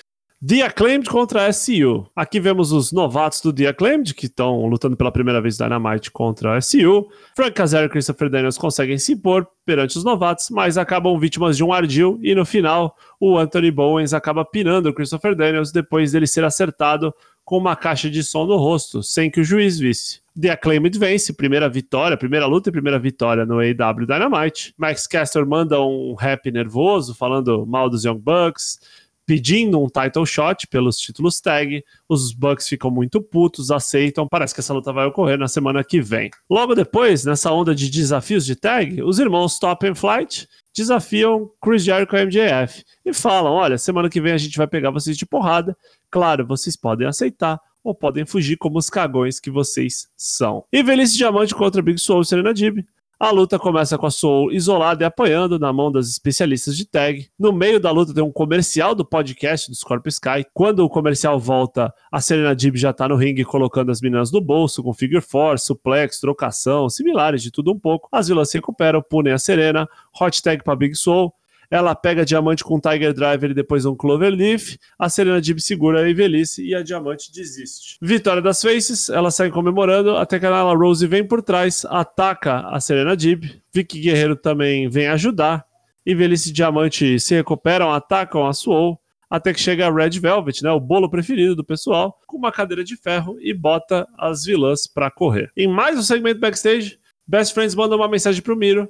The 0.46 0.60
Acclaimed 0.60 1.08
contra 1.08 1.46
a 1.46 1.52
SU. 1.54 2.06
Aqui 2.14 2.38
vemos 2.38 2.70
os 2.70 2.92
novatos 2.92 3.40
do 3.40 3.50
The 3.50 3.68
Acclaimed, 3.68 4.12
que 4.12 4.26
estão 4.26 4.66
lutando 4.66 4.94
pela 4.94 5.10
primeira 5.10 5.40
vez 5.40 5.56
Dynamite 5.56 6.10
contra 6.10 6.54
a 6.54 6.60
SU. 6.60 7.08
Frank 7.34 7.52
Kazarian 7.52 7.86
e 7.86 7.88
Christopher 7.88 8.28
Daniels 8.28 8.58
conseguem 8.58 8.98
se 8.98 9.14
impor 9.14 9.48
perante 9.64 9.96
os 9.96 10.04
novatos, 10.04 10.50
mas 10.50 10.76
acabam 10.76 11.18
vítimas 11.18 11.56
de 11.56 11.64
um 11.64 11.72
ardil 11.72 12.18
e 12.22 12.34
no 12.34 12.44
final 12.44 12.94
o 13.18 13.38
Anthony 13.38 13.70
Bowens 13.70 14.12
acaba 14.12 14.44
pinando 14.44 14.90
o 14.90 14.92
Christopher 14.92 15.34
Daniels 15.34 15.72
depois 15.72 16.12
dele 16.12 16.26
ser 16.26 16.44
acertado 16.44 17.14
com 17.42 17.56
uma 17.56 17.74
caixa 17.74 18.10
de 18.10 18.22
som 18.22 18.44
no 18.44 18.58
rosto, 18.58 19.02
sem 19.02 19.30
que 19.30 19.40
o 19.40 19.44
juiz 19.44 19.78
visse. 19.78 20.20
The 20.38 20.50
Acclaimed 20.50 20.98
vence, 20.98 21.32
primeira 21.32 21.70
vitória, 21.70 22.18
primeira 22.18 22.44
luta 22.44 22.68
e 22.68 22.72
primeira 22.72 22.98
vitória 22.98 23.46
no 23.46 23.60
AEW 23.60 24.06
Dynamite. 24.06 24.74
Max 24.76 25.06
Caster 25.06 25.46
manda 25.46 25.80
um 25.80 26.14
rap 26.14 26.50
nervoso, 26.50 27.14
falando 27.14 27.64
mal 27.64 27.88
dos 27.88 28.04
Young 28.04 28.18
Bucks 28.18 28.78
pedindo 29.26 29.82
um 29.82 29.88
title 29.88 30.26
shot 30.26 30.66
pelos 30.66 30.98
títulos 30.98 31.40
tag. 31.40 31.84
Os 32.08 32.32
Bucks 32.32 32.68
ficam 32.68 32.90
muito 32.90 33.20
putos, 33.20 33.70
aceitam. 33.70 34.28
Parece 34.28 34.54
que 34.54 34.60
essa 34.60 34.74
luta 34.74 34.92
vai 34.92 35.06
ocorrer 35.06 35.38
na 35.38 35.48
semana 35.48 35.82
que 35.82 36.00
vem. 36.00 36.30
Logo 36.48 36.74
depois, 36.74 37.24
nessa 37.24 37.50
onda 37.52 37.74
de 37.74 37.90
desafios 37.90 38.44
de 38.44 38.56
tag, 38.56 39.02
os 39.02 39.18
irmãos 39.18 39.58
Top 39.58 39.86
and 39.86 39.94
Flight 39.94 40.48
desafiam 40.74 41.50
Chris 41.62 41.84
Jericho 41.84 42.16
e 42.16 42.24
MJF 42.24 42.84
e 43.04 43.14
falam: 43.14 43.52
olha, 43.52 43.78
semana 43.78 44.08
que 44.08 44.20
vem 44.20 44.32
a 44.32 44.38
gente 44.38 44.58
vai 44.58 44.66
pegar 44.66 44.90
vocês 44.90 45.16
de 45.16 45.24
porrada. 45.24 45.76
Claro, 46.10 46.46
vocês 46.46 46.76
podem 46.76 47.06
aceitar 47.06 47.60
ou 47.82 47.94
podem 47.94 48.24
fugir 48.24 48.56
como 48.56 48.78
os 48.78 48.88
cagões 48.88 49.38
que 49.38 49.50
vocês 49.50 50.08
são. 50.16 50.64
E 50.72 50.82
Velhice 50.82 51.18
Diamante 51.18 51.54
contra 51.54 51.82
Big 51.82 52.00
Soul 52.00 52.22
e 52.22 52.24
Serena 52.24 52.54
Dib 52.54 52.84
a 53.24 53.30
luta 53.30 53.58
começa 53.58 53.96
com 53.96 54.06
a 54.06 54.10
Soul 54.10 54.52
isolada 54.52 55.02
e 55.02 55.06
apanhando 55.06 55.58
na 55.58 55.72
mão 55.72 55.90
das 55.90 56.08
especialistas 56.08 56.76
de 56.76 56.84
tag. 56.84 57.28
No 57.38 57.52
meio 57.52 57.80
da 57.80 57.90
luta 57.90 58.12
tem 58.12 58.22
um 58.22 58.30
comercial 58.30 58.94
do 58.94 59.04
podcast 59.04 59.70
do 59.70 59.76
Scorpio 59.76 60.10
Sky. 60.10 60.44
Quando 60.52 60.80
o 60.80 60.88
comercial 60.88 61.38
volta, 61.40 61.92
a 62.12 62.20
Serena 62.20 62.54
Dib 62.54 62.76
já 62.76 62.92
tá 62.92 63.08
no 63.08 63.16
ringue 63.16 63.44
colocando 63.44 63.90
as 63.90 64.00
meninas 64.00 64.30
no 64.30 64.40
bolso 64.40 64.82
com 64.82 64.92
figure 64.92 65.20
four, 65.20 65.58
suplex, 65.58 66.20
trocação, 66.20 66.88
similares 66.90 67.42
de 67.42 67.50
tudo 67.50 67.72
um 67.72 67.78
pouco. 67.78 68.08
As 68.12 68.28
vilãs 68.28 68.50
se 68.50 68.58
recuperam, 68.58 69.02
punem 69.02 69.32
a 69.32 69.38
Serena, 69.38 69.88
hot 70.20 70.42
tag 70.42 70.62
pra 70.62 70.76
Big 70.76 70.94
Soul. 70.94 71.32
Ela 71.74 71.92
pega 71.92 72.24
diamante 72.24 72.62
com 72.62 72.78
Tiger 72.78 73.12
Driver 73.12 73.50
e 73.50 73.54
depois 73.54 73.84
um 73.84 73.96
Cloverleaf. 73.96 74.78
A 74.96 75.08
Serena 75.08 75.40
Dib 75.40 75.58
segura 75.58 76.08
a 76.08 76.14
Velhice 76.14 76.64
e 76.64 76.72
a 76.72 76.84
diamante 76.84 77.32
desiste. 77.32 77.98
Vitória 78.00 78.40
das 78.40 78.62
Faces, 78.62 79.08
elas 79.08 79.34
saem 79.34 79.50
comemorando 79.50 80.16
até 80.16 80.38
que 80.38 80.46
a 80.46 80.50
Nyla 80.50 80.76
Rose 80.76 81.04
vem 81.04 81.26
por 81.26 81.42
trás, 81.42 81.84
ataca 81.86 82.60
a 82.68 82.78
Serena 82.78 83.16
Dib. 83.16 83.60
Vicky 83.72 83.98
Guerreiro 83.98 84.36
também 84.36 84.88
vem 84.88 85.08
ajudar. 85.08 85.66
E 86.06 86.14
Velhice 86.14 86.50
e 86.50 86.52
Diamante 86.52 87.18
se 87.18 87.34
recuperam, 87.34 87.90
atacam 87.90 88.46
a 88.46 88.52
Suou 88.52 88.96
até 89.28 89.52
que 89.52 89.58
chega 89.58 89.88
a 89.88 89.92
Red 89.92 90.20
Velvet, 90.20 90.62
né, 90.62 90.70
o 90.70 90.78
bolo 90.78 91.10
preferido 91.10 91.56
do 91.56 91.64
pessoal, 91.64 92.16
com 92.28 92.36
uma 92.36 92.52
cadeira 92.52 92.84
de 92.84 92.96
ferro 92.96 93.36
e 93.40 93.52
bota 93.52 94.06
as 94.16 94.44
vilãs 94.44 94.86
para 94.86 95.10
correr. 95.10 95.50
Em 95.56 95.66
mais 95.66 95.98
um 95.98 96.02
segmento 96.02 96.38
backstage, 96.38 97.00
Best 97.26 97.52
Friends 97.52 97.74
mandam 97.74 97.98
uma 97.98 98.06
mensagem 98.06 98.40
pro 98.40 98.56
Miro. 98.56 98.88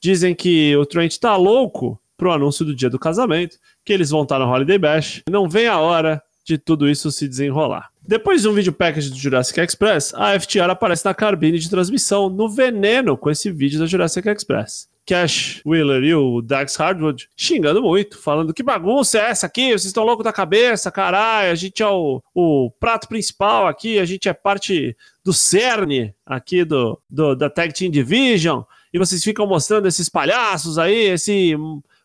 Dizem 0.00 0.32
que 0.32 0.76
o 0.76 0.86
Trent 0.86 1.18
tá 1.18 1.34
louco 1.34 2.00
pro 2.20 2.32
anúncio 2.32 2.66
do 2.66 2.76
dia 2.76 2.90
do 2.90 2.98
casamento, 2.98 3.56
que 3.82 3.94
eles 3.94 4.10
vão 4.10 4.24
estar 4.24 4.38
no 4.38 4.44
Holiday 4.44 4.76
Bash. 4.76 5.22
Não 5.30 5.48
vem 5.48 5.66
a 5.66 5.78
hora 5.78 6.22
de 6.44 6.58
tudo 6.58 6.86
isso 6.86 7.10
se 7.10 7.26
desenrolar. 7.26 7.88
Depois 8.06 8.42
de 8.42 8.48
um 8.48 8.52
vídeo 8.52 8.74
package 8.74 9.08
do 9.08 9.16
Jurassic 9.16 9.58
Express, 9.58 10.12
a 10.14 10.38
FTR 10.38 10.70
aparece 10.70 11.02
na 11.04 11.14
cabine 11.14 11.58
de 11.58 11.70
transmissão 11.70 12.28
no 12.28 12.46
veneno 12.46 13.16
com 13.16 13.30
esse 13.30 13.50
vídeo 13.50 13.78
da 13.78 13.86
Jurassic 13.86 14.28
Express. 14.28 14.90
Cash 15.06 15.62
Wheeler 15.64 16.04
e 16.04 16.14
o 16.14 16.42
Dax 16.42 16.76
Hardwood 16.76 17.28
xingando 17.34 17.82
muito, 17.82 18.18
falando 18.18 18.52
que 18.52 18.62
bagunça 18.62 19.18
é 19.18 19.30
essa 19.30 19.46
aqui, 19.46 19.68
vocês 19.68 19.86
estão 19.86 20.04
loucos 20.04 20.24
da 20.24 20.32
cabeça, 20.32 20.90
caralho, 20.90 21.50
a 21.50 21.54
gente 21.54 21.82
é 21.82 21.88
o, 21.88 22.22
o 22.34 22.70
prato 22.78 23.08
principal 23.08 23.66
aqui, 23.66 23.98
a 23.98 24.04
gente 24.04 24.28
é 24.28 24.34
parte 24.34 24.94
do 25.24 25.32
cerne 25.32 26.14
aqui 26.24 26.64
do, 26.64 27.00
do 27.08 27.34
da 27.34 27.48
Tag 27.48 27.72
Team 27.72 27.90
Division, 27.90 28.62
e 28.92 28.98
vocês 28.98 29.24
ficam 29.24 29.46
mostrando 29.46 29.88
esses 29.88 30.08
palhaços 30.08 30.78
aí, 30.78 31.08
esse 31.08 31.56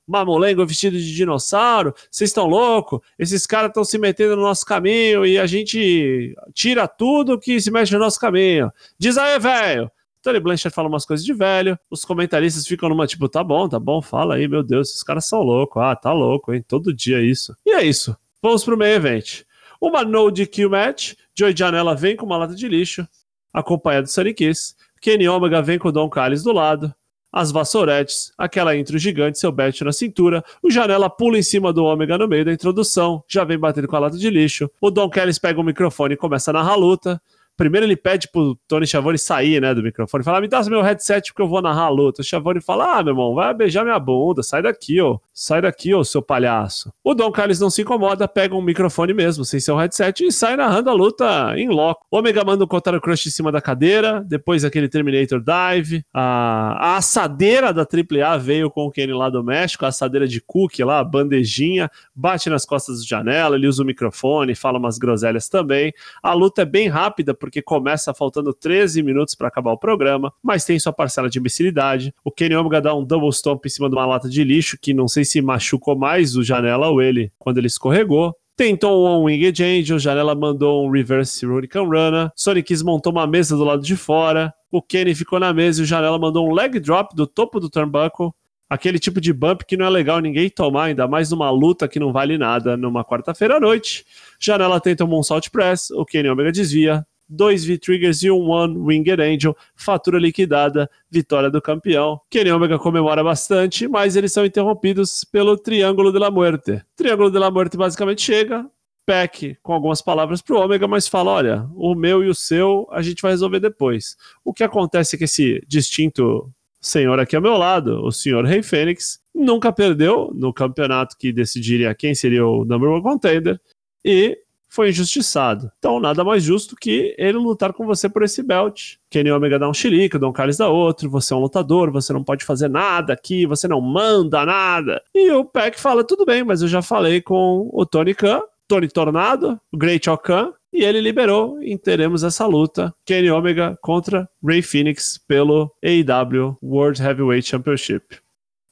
mamolengo 0.08 0.66
vestido 0.66 0.98
de 0.98 1.16
dinossauro, 1.16 1.94
vocês 2.10 2.30
estão 2.30 2.46
loucos? 2.46 3.00
Esses 3.18 3.46
caras 3.46 3.70
estão 3.70 3.84
se 3.84 3.98
metendo 3.98 4.36
no 4.36 4.44
nosso 4.44 4.66
caminho 4.66 5.26
e 5.26 5.38
a 5.38 5.46
gente 5.46 6.36
tira 6.54 6.88
tudo 6.88 7.40
que 7.40 7.60
se 7.60 7.72
mexe 7.72 7.94
no 7.94 8.00
nosso 8.00 8.20
caminho. 8.20 8.72
Diz 8.98 9.18
aí, 9.18 9.40
velho! 9.40 9.92
Tony 10.22 10.40
Blanchard 10.40 10.74
fala 10.74 10.88
umas 10.88 11.06
coisas 11.06 11.24
de 11.24 11.34
velho, 11.34 11.78
os 11.90 12.04
comentaristas 12.04 12.66
ficam 12.66 12.90
numa 12.90 13.06
tipo, 13.06 13.30
tá 13.30 13.44
bom, 13.44 13.70
tá 13.70 13.80
bom, 13.80 14.02
fala 14.02 14.36
aí, 14.36 14.48
meu 14.48 14.64
Deus, 14.64 14.90
esses 14.90 15.04
caras 15.04 15.28
são 15.28 15.42
loucos, 15.42 15.80
ah, 15.84 15.96
tá 15.96 16.12
louco, 16.12 16.52
hein, 16.52 16.66
todo 16.68 16.92
dia 16.92 17.22
isso. 17.22 17.56
E 17.64 17.72
é 17.72 17.84
isso, 17.84 18.18
vamos 18.42 18.64
pro 18.64 18.76
meio 18.76 18.96
evento. 18.96 19.46
Uma 19.80 20.04
no 20.04 20.32
DQ 20.32 20.68
match, 20.68 21.14
Joey 21.38 21.56
Janela 21.56 21.96
vem 21.96 22.16
com 22.16 22.26
uma 22.26 22.38
lata 22.38 22.56
de 22.56 22.68
lixo, 22.68 23.08
acompanhado 23.54 24.08
do 24.08 24.10
Sunny 24.10 24.34
Kiss. 24.34 24.74
Kenny 25.00 25.30
Omega 25.30 25.62
vem 25.62 25.78
com 25.78 25.90
o 25.90 25.92
Don 25.92 26.10
Callis 26.10 26.42
do 26.42 26.52
lado 26.52 26.92
as 27.36 27.52
vassouretes, 27.52 28.32
aquela 28.38 28.78
intro 28.78 28.98
gigante, 28.98 29.38
seu 29.38 29.52
bet 29.52 29.84
na 29.84 29.92
cintura, 29.92 30.42
o 30.64 30.72
Janela 30.72 31.10
pula 31.10 31.38
em 31.38 31.44
cima 31.44 31.74
do 31.74 31.84
Ômega 31.84 32.18
no 32.18 32.30
meio 32.30 32.46
da 32.46 32.54
introdução, 32.54 33.22
já 33.28 33.44
vem 33.44 33.60
batendo 33.60 33.90
com 33.90 33.96
a 33.98 34.00
lata 34.00 34.18
de 34.18 34.30
lixo, 34.30 34.72
o 34.80 34.90
Don 34.90 35.10
Kellis 35.10 35.38
pega 35.38 35.60
o 35.60 35.64
microfone 35.64 36.14
e 36.14 36.18
começa 36.18 36.52
a 36.52 36.54
narrar 36.54 36.72
a 36.72 36.76
luta, 36.76 37.22
Primeiro 37.58 37.86
ele 37.86 37.96
pede 37.96 38.28
pro 38.30 38.58
Tony 38.68 38.86
Schiavone 38.86 39.18
sair, 39.18 39.62
né, 39.62 39.74
do 39.74 39.82
microfone, 39.82 40.24
falar, 40.24 40.42
me 40.42 40.48
dá 40.48 40.62
meu 40.64 40.82
headset 40.82 41.32
porque 41.32 41.42
eu 41.42 41.48
vou 41.48 41.62
narrar 41.62 41.86
a 41.86 41.90
luta. 41.90 42.22
O 42.22 42.26
Schiavone 42.26 42.62
fala, 42.62 42.98
ah, 43.00 43.04
meu 43.04 43.14
irmão, 43.14 43.34
vai 43.34 43.54
beijar 43.54 43.84
minha 43.84 44.00
bunda, 44.00 44.44
sai 44.44 44.62
daqui, 44.62 45.00
ó. 45.02 45.18
Sai 45.34 45.62
daqui, 45.62 45.94
ô 45.94 46.04
seu 46.04 46.22
palhaço. 46.22 46.94
O 47.04 47.14
Don 47.14 47.32
Carlos 47.32 47.60
não 47.60 47.70
se 47.70 47.82
incomoda, 47.82 48.28
pega 48.28 48.56
um 48.56 48.62
microfone 48.62 49.14
mesmo, 49.14 49.44
sem 49.44 49.60
seu 49.60 49.76
headset, 49.76 50.26
e 50.26 50.32
sai 50.32 50.56
narrando 50.56 50.90
a 50.90 50.94
luta 50.94 51.54
em 51.58 51.68
loco. 51.68 52.06
O 52.10 52.18
Omega 52.18 52.44
manda 52.44 52.64
um 52.64 52.68
Kotaro 52.68 53.02
Crush 53.02 53.28
em 53.28 53.32
cima 53.32 53.52
da 53.52 53.62
cadeira, 53.62 54.24
depois 54.26 54.64
aquele 54.64 54.88
Terminator 54.88 55.42
Dive. 55.42 56.04
A, 56.14 56.94
a 56.94 56.98
assadeira 56.98 57.74
da 57.74 57.82
AAA 57.82 58.38
veio 58.38 58.70
com 58.70 58.86
o 58.86 58.92
Kenny 58.92 59.14
lá 59.14 59.30
do 59.30 59.44
México, 59.44 59.86
a 59.86 59.90
assadeira 59.90 60.28
de 60.28 60.42
cookie 60.42 60.84
lá, 60.84 61.00
a 61.00 61.04
bandejinha, 61.04 61.90
bate 62.16 62.50
nas 62.50 62.66
costas 62.66 63.00
do 63.00 63.08
janela, 63.08 63.56
ele 63.56 63.68
usa 63.68 63.84
o 63.84 63.86
microfone, 63.86 64.56
fala 64.56 64.80
umas 64.80 64.98
groselhas 64.98 65.50
também. 65.50 65.94
A 66.24 66.34
luta 66.34 66.62
é 66.62 66.66
bem 66.66 66.88
rápida, 66.88 67.34
porque 67.46 67.62
começa 67.62 68.12
faltando 68.12 68.52
13 68.52 69.04
minutos 69.04 69.36
para 69.36 69.50
acabar 69.50 69.72
o 69.72 69.78
programa, 69.78 70.34
mas 70.42 70.66
tem 70.66 70.80
sua 70.80 70.92
parcela 70.92 71.30
de 71.30 71.38
imbecilidade. 71.38 72.12
O 72.24 72.32
Kenny 72.32 72.56
Omega 72.56 72.82
dá 72.82 72.96
um 72.96 73.04
double 73.04 73.30
stomp 73.30 73.64
em 73.64 73.70
cima 73.70 73.88
de 73.88 73.96
uma 73.96 74.04
lata 74.04 74.28
de 74.28 74.44
lixo, 74.44 74.80
que 74.82 74.96
não 74.96 75.08
sei 75.08 75.24
se 75.24 75.40
machucou 75.44 75.96
mais 75.96 76.36
o 76.36 76.44
Janela 76.44 76.88
ou 76.90 77.04
ele 77.04 77.32
quando 77.38 77.60
ele 77.60 77.68
escorregou. 77.68 78.36
Tentou 78.58 79.08
um 79.08 79.26
Winged 79.26 79.64
Angel, 79.64 80.00
Janela 80.00 80.34
mandou 80.34 80.88
um 80.88 80.90
Reverse 80.90 81.46
Hurricane 81.46 81.86
Runner, 81.86 82.32
Sonic 82.36 82.84
montou 82.84 83.12
uma 83.12 83.28
mesa 83.28 83.56
do 83.56 83.64
lado 83.64 83.84
de 83.84 83.96
fora, 83.96 84.52
o 84.72 84.82
Kenny 84.82 85.14
ficou 85.14 85.40
na 85.40 85.54
mesa 85.54 85.82
e 85.82 85.84
o 85.84 85.86
Janela 85.86 86.18
mandou 86.18 86.50
um 86.50 86.52
leg 86.52 86.80
drop 86.80 87.16
do 87.16 87.28
topo 87.28 87.60
do 87.60 87.70
turnbuckle, 87.70 88.32
aquele 88.68 88.98
tipo 88.98 89.22
de 89.22 89.32
bump 89.32 89.62
que 89.68 89.78
não 89.78 89.86
é 89.86 89.90
legal 89.90 90.20
ninguém 90.20 90.50
tomar, 90.50 90.86
ainda 90.86 91.08
mais 91.08 91.30
numa 91.30 91.52
luta 91.52 91.88
que 91.88 92.00
não 92.00 92.12
vale 92.12 92.40
nada 92.40 92.76
numa 92.76 93.06
quarta-feira 93.06 93.58
à 93.58 93.60
noite. 93.60 94.04
Janela 94.40 94.82
tenta 94.82 95.06
um 95.06 95.08
Moonsault 95.08 95.52
Press, 95.52 95.92
o 95.92 96.04
Kenny 96.04 96.30
Omega 96.30 96.52
desvia, 96.52 97.06
dois 97.28 97.66
V-Triggers 97.66 98.24
e 98.24 98.32
um 98.32 98.50
One 98.50 98.78
Winged 98.78 99.22
Angel, 99.22 99.56
fatura 99.76 100.20
liquidada, 100.20 100.90
vitória 101.10 101.50
do 101.50 101.62
campeão. 101.62 102.20
Kenny 102.30 102.52
Omega 102.52 102.78
comemora 102.78 103.24
bastante, 103.24 103.88
mas 103.88 104.16
eles 104.16 104.32
são 104.32 104.46
interrompidos 104.46 105.24
pelo 105.24 105.58
Triângulo 105.58 106.12
de 106.12 106.20
la 106.20 106.32
Muerte. 106.32 106.82
Triângulo 106.96 107.32
de 107.32 107.40
la 107.40 107.52
Muerte 107.52 107.78
basicamente 107.78 108.22
chega, 108.22 108.70
Peck 109.06 109.56
com 109.62 109.74
algumas 109.74 110.02
palavras 110.02 110.42
para 110.42 110.56
o 110.56 110.60
Ômega, 110.60 110.88
mas 110.88 111.08
fala: 111.08 111.32
olha, 111.32 111.70
o 111.76 111.94
meu 111.94 112.24
e 112.24 112.28
o 112.28 112.36
seu 112.36 112.88
a 112.92 113.02
gente 113.02 113.22
vai 113.22 113.32
resolver 113.32 113.60
depois. 113.60 114.18
O 114.44 114.54
que 114.54 114.64
acontece 114.64 115.16
é 115.16 115.18
que 115.18 115.26
esse 115.26 115.62
distinto 115.68 116.52
senhor 116.82 117.20
aqui 117.20 117.36
ao 117.36 117.42
meu 117.42 117.58
lado, 117.58 118.04
o 118.04 118.12
senhor 118.12 118.46
Rei 118.46 118.62
Fênix, 118.62 119.20
nunca 119.34 119.72
perdeu 119.72 120.32
no 120.34 120.54
campeonato 120.54 121.18
que 121.18 121.32
decidiria 121.32 121.94
quem 121.96 122.14
seria 122.14 122.46
o 122.46 122.64
number 122.66 122.90
one 122.90 123.02
contender 123.02 123.60
e 124.04 124.38
foi 124.76 124.90
injustiçado. 124.90 125.72
Então, 125.80 126.00
nada 126.00 126.24
mais 126.24 126.44
justo 126.44 126.76
que 126.76 127.16
ele 127.18 127.38
lutar 127.38 127.72
com 127.72 127.86
você 127.86 128.10
por 128.10 128.24
esse 128.24 128.44
belt. 128.44 128.96
Kenny 129.10 129.32
Omega 129.32 129.58
dá 129.58 129.70
um 129.70 129.74
xilica, 129.74 130.20
Don 130.20 130.34
Carlos 130.34 130.58
dá 130.58 130.68
outro, 130.68 131.10
você 131.10 131.34
é 131.34 131.38
um 131.38 131.40
lutador, 131.40 131.90
você 131.92 132.12
não 132.12 132.24
pode 132.24 132.44
fazer 132.44 132.68
nada 132.68 133.14
aqui, 133.14 133.46
você 133.46 133.68
não 133.68 133.80
manda 133.80 134.46
nada. 134.46 135.02
E 135.14 135.32
o 135.32 135.46
Peck 135.46 135.80
fala, 135.80 136.04
tudo 136.04 136.26
bem, 136.26 136.44
mas 136.44 136.62
eu 136.62 136.68
já 136.68 136.82
falei 136.82 137.22
com 137.22 137.70
o 137.72 137.86
Tony 137.86 138.14
Khan, 138.14 138.42
Tony 138.68 138.90
Tornado, 138.90 139.60
o 139.72 139.78
Great 139.78 140.10
Okan, 140.10 140.52
e 140.74 140.84
ele 140.84 141.00
liberou 141.00 141.62
e 141.64 141.78
teremos 141.78 142.24
essa 142.24 142.46
luta, 142.46 142.94
Kenny 143.06 143.32
Omega 143.32 143.78
contra 143.82 144.28
Ray 144.44 144.62
Phoenix 144.62 145.18
pelo 145.26 145.72
AEW 145.82 146.58
World 146.62 147.02
Heavyweight 147.02 147.48
Championship. 147.48 148.18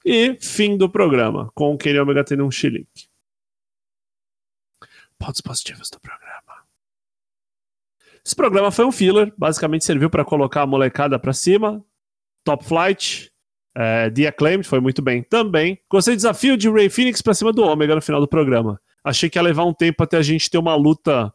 E 0.06 0.38
fim 0.42 0.76
do 0.76 0.90
programa, 0.90 1.50
com 1.56 1.74
o 1.74 1.78
Kenny 1.78 1.98
Omega 1.98 2.26
tendo 2.26 2.44
um 2.44 2.52
xilique 2.52 3.13
pontos 5.24 5.42
positivos 5.42 5.90
do 5.90 6.00
programa. 6.00 6.64
Esse 8.26 8.36
programa 8.36 8.72
foi 8.72 8.86
um 8.86 8.92
filler, 8.92 9.34
basicamente 9.38 9.86
serviu 9.86 10.10
para 10.10 10.26
colocar 10.26 10.62
a 10.62 10.68
molecada 10.68 11.18
para 11.18 11.34
cima. 11.34 11.84
Top 12.44 12.64
Flight, 12.66 13.32
é, 13.76 14.10
The 14.10 14.28
Acclaimed 14.28 14.68
foi 14.68 14.80
muito 14.80 15.02
bem 15.02 15.24
também. 15.24 15.80
Gostei 15.90 16.14
do 16.14 16.18
desafio 16.18 16.58
de 16.58 16.70
Ray 16.70 16.90
Phoenix 16.90 17.22
para 17.22 17.34
cima 17.34 17.54
do 17.54 17.64
Omega 17.64 17.96
no 17.96 18.02
final 18.02 18.20
do 18.20 18.28
programa. 18.28 18.80
Achei 19.04 19.30
que 19.30 19.38
ia 19.38 19.42
levar 19.42 19.66
um 19.66 19.74
tempo 19.74 20.04
até 20.04 20.18
a 20.18 20.22
gente 20.22 20.50
ter 20.50 20.58
uma 20.58 20.76
luta 20.76 21.34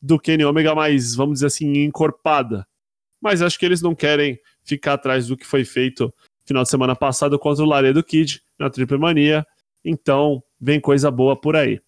do 0.00 0.18
Kenny 0.18 0.44
Omega 0.44 0.74
mais, 0.74 1.14
vamos 1.14 1.34
dizer 1.34 1.46
assim, 1.46 1.84
encorpada. 1.84 2.66
Mas 3.20 3.42
acho 3.42 3.58
que 3.58 3.66
eles 3.66 3.82
não 3.82 3.94
querem 3.94 4.38
ficar 4.64 4.94
atrás 4.94 5.26
do 5.26 5.36
que 5.36 5.46
foi 5.46 5.64
feito 5.64 6.12
final 6.44 6.62
de 6.62 6.70
semana 6.70 6.96
passado 6.96 7.38
contra 7.38 7.62
o 7.62 7.68
Laredo 7.68 8.02
Kid 8.02 8.42
na 8.58 8.70
Triple 8.70 8.98
Mania. 8.98 9.46
Então, 9.84 10.42
vem 10.58 10.80
coisa 10.80 11.10
boa 11.10 11.38
por 11.38 11.54
aí. 11.54 11.80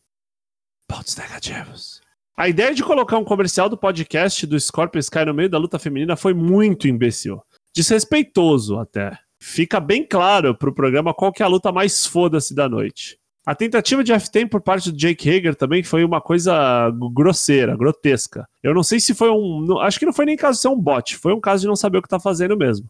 Pontos 0.92 1.16
negativos. 1.16 2.02
A 2.37 2.50
ideia 2.50 2.75
de 2.75 2.82
colocar 2.82 3.16
um 3.16 3.25
comercial 3.25 3.66
do 3.66 3.78
podcast 3.78 4.46
do 4.46 4.61
Scorpio 4.61 4.99
Sky 4.99 5.25
no 5.25 5.32
meio 5.32 5.49
da 5.49 5.56
luta 5.56 5.78
feminina 5.78 6.16
foi 6.16 6.34
muito 6.34 6.87
imbecil. 6.87 7.40
Desrespeitoso 7.75 8.78
até. 8.78 9.16
Fica 9.40 9.80
bem 9.80 10.06
claro 10.06 10.54
pro 10.54 10.75
programa 10.75 11.14
qual 11.14 11.32
que 11.32 11.42
é 11.42 11.46
a 11.46 11.49
luta 11.49 11.72
mais 11.72 12.04
foda-se 12.04 12.54
da 12.54 12.68
noite. 12.68 13.16
A 13.46 13.54
tentativa 13.54 14.04
de 14.04 14.12
F-10 14.12 14.50
por 14.50 14.61
parte 14.61 14.92
do 14.92 14.99
Jake 14.99 15.30
Hager 15.30 15.54
também 15.54 15.82
foi 15.82 16.04
uma 16.04 16.20
coisa 16.20 16.92
grosseira, 17.14 17.75
grotesca. 17.75 18.46
Eu 18.62 18.75
não 18.75 18.82
sei 18.82 19.00
se 19.00 19.14
foi 19.14 19.30
um. 19.30 19.80
Acho 19.80 19.99
que 19.99 20.06
não 20.06 20.12
foi 20.12 20.26
nem 20.26 20.37
caso 20.37 20.58
de 20.58 20.62
ser 20.62 20.68
um 20.68 20.78
bot, 20.78 21.16
foi 21.16 21.32
um 21.32 21.40
caso 21.40 21.62
de 21.62 21.68
não 21.68 21.76
saber 21.76 21.99
o 21.99 22.02
que 22.02 22.08
tá 22.08 22.20
fazendo 22.20 22.54
mesmo. 22.54 22.87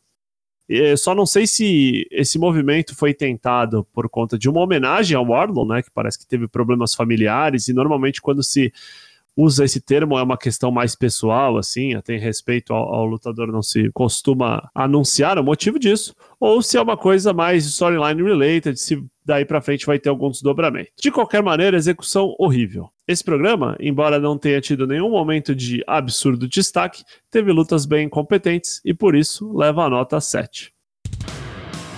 Só 0.96 1.14
não 1.14 1.26
sei 1.26 1.46
se 1.46 2.06
esse 2.10 2.38
movimento 2.38 2.94
foi 2.94 3.12
tentado 3.12 3.84
por 3.92 4.08
conta 4.08 4.38
de 4.38 4.48
uma 4.48 4.60
homenagem 4.60 5.16
ao 5.16 5.26
Warlow, 5.26 5.66
né? 5.66 5.82
Que 5.82 5.90
parece 5.90 6.18
que 6.18 6.26
teve 6.26 6.48
problemas 6.48 6.94
familiares, 6.94 7.68
e 7.68 7.72
normalmente 7.72 8.22
quando 8.22 8.42
se 8.42 8.72
usa 9.36 9.64
esse 9.64 9.80
termo 9.80 10.18
é 10.18 10.22
uma 10.22 10.36
questão 10.36 10.70
mais 10.70 10.94
pessoal, 10.94 11.56
assim, 11.56 11.98
tem 12.02 12.18
respeito 12.18 12.72
ao, 12.72 12.94
ao, 12.94 13.06
lutador, 13.06 13.48
não 13.48 13.62
se 13.62 13.90
costuma 13.92 14.68
anunciar 14.74 15.38
o 15.38 15.44
motivo 15.44 15.78
disso, 15.78 16.14
ou 16.38 16.62
se 16.62 16.76
é 16.76 16.82
uma 16.82 16.96
coisa 16.96 17.32
mais 17.32 17.64
storyline 17.64 18.22
related, 18.22 18.78
se 18.78 19.02
daí 19.24 19.44
para 19.44 19.60
frente 19.60 19.86
vai 19.86 19.98
ter 19.98 20.08
algum 20.08 20.30
desdobramento. 20.30 20.90
De 21.00 21.10
qualquer 21.10 21.42
maneira, 21.42 21.76
execução 21.76 22.34
horrível. 22.38 22.88
Esse 23.06 23.22
programa, 23.22 23.76
embora 23.80 24.18
não 24.18 24.36
tenha 24.36 24.60
tido 24.60 24.86
nenhum 24.86 25.10
momento 25.10 25.54
de 25.54 25.82
absurdo 25.86 26.48
destaque, 26.48 27.04
teve 27.30 27.52
lutas 27.52 27.86
bem 27.86 28.08
competentes 28.08 28.80
e 28.84 28.92
por 28.92 29.14
isso 29.14 29.56
leva 29.56 29.84
a 29.84 29.90
nota 29.90 30.20
7. 30.20 30.72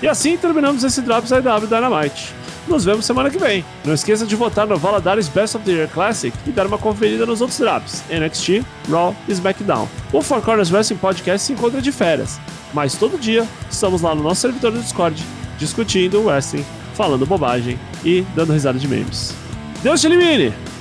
E 0.03 0.09
assim 0.09 0.37
terminamos 0.37 0.85
esse 0.85 1.01
Drops 1.01 1.31
IW 1.31 1.67
Dynamite. 1.67 2.44
Nos 2.67 2.85
vemos 2.85 3.05
semana 3.05 3.31
que 3.31 3.39
vem. 3.39 3.65
Não 3.85 3.93
esqueça 3.93 4.27
de 4.27 4.35
votar 4.35 4.67
no 4.67 4.77
Valadares 4.77 5.29
Best 5.29 5.57
of 5.57 5.65
the 5.67 5.73
Year 5.73 5.89
Classic 5.89 6.35
e 6.47 6.51
dar 6.51 6.67
uma 6.67 6.79
conferida 6.79 7.27
nos 7.27 7.41
outros 7.41 7.59
drops, 7.59 8.03
NXT, 8.11 8.65
Raw 8.91 9.15
e 9.29 9.33
SmackDown. 9.33 9.87
O 10.13 10.23
Four 10.23 10.41
Corners 10.41 10.71
Wrestling 10.71 10.97
Podcast 10.97 11.47
se 11.47 11.53
encontra 11.53 11.83
de 11.83 11.93
férias, 11.93 12.41
mas 12.73 12.95
todo 12.95 13.19
dia 13.19 13.47
estamos 13.71 14.01
lá 14.01 14.15
no 14.15 14.23
nosso 14.23 14.41
servidor 14.41 14.73
do 14.73 14.81
Discord, 14.81 15.23
discutindo 15.59 16.21
o 16.21 16.27
wrestling, 16.27 16.65
falando 16.95 17.27
bobagem 17.27 17.79
e 18.05 18.23
dando 18.35 18.53
risada 18.53 18.79
de 18.79 18.89
memes. 18.89 19.35
Deus 19.83 20.01
te 20.01 20.07
elimine! 20.07 20.74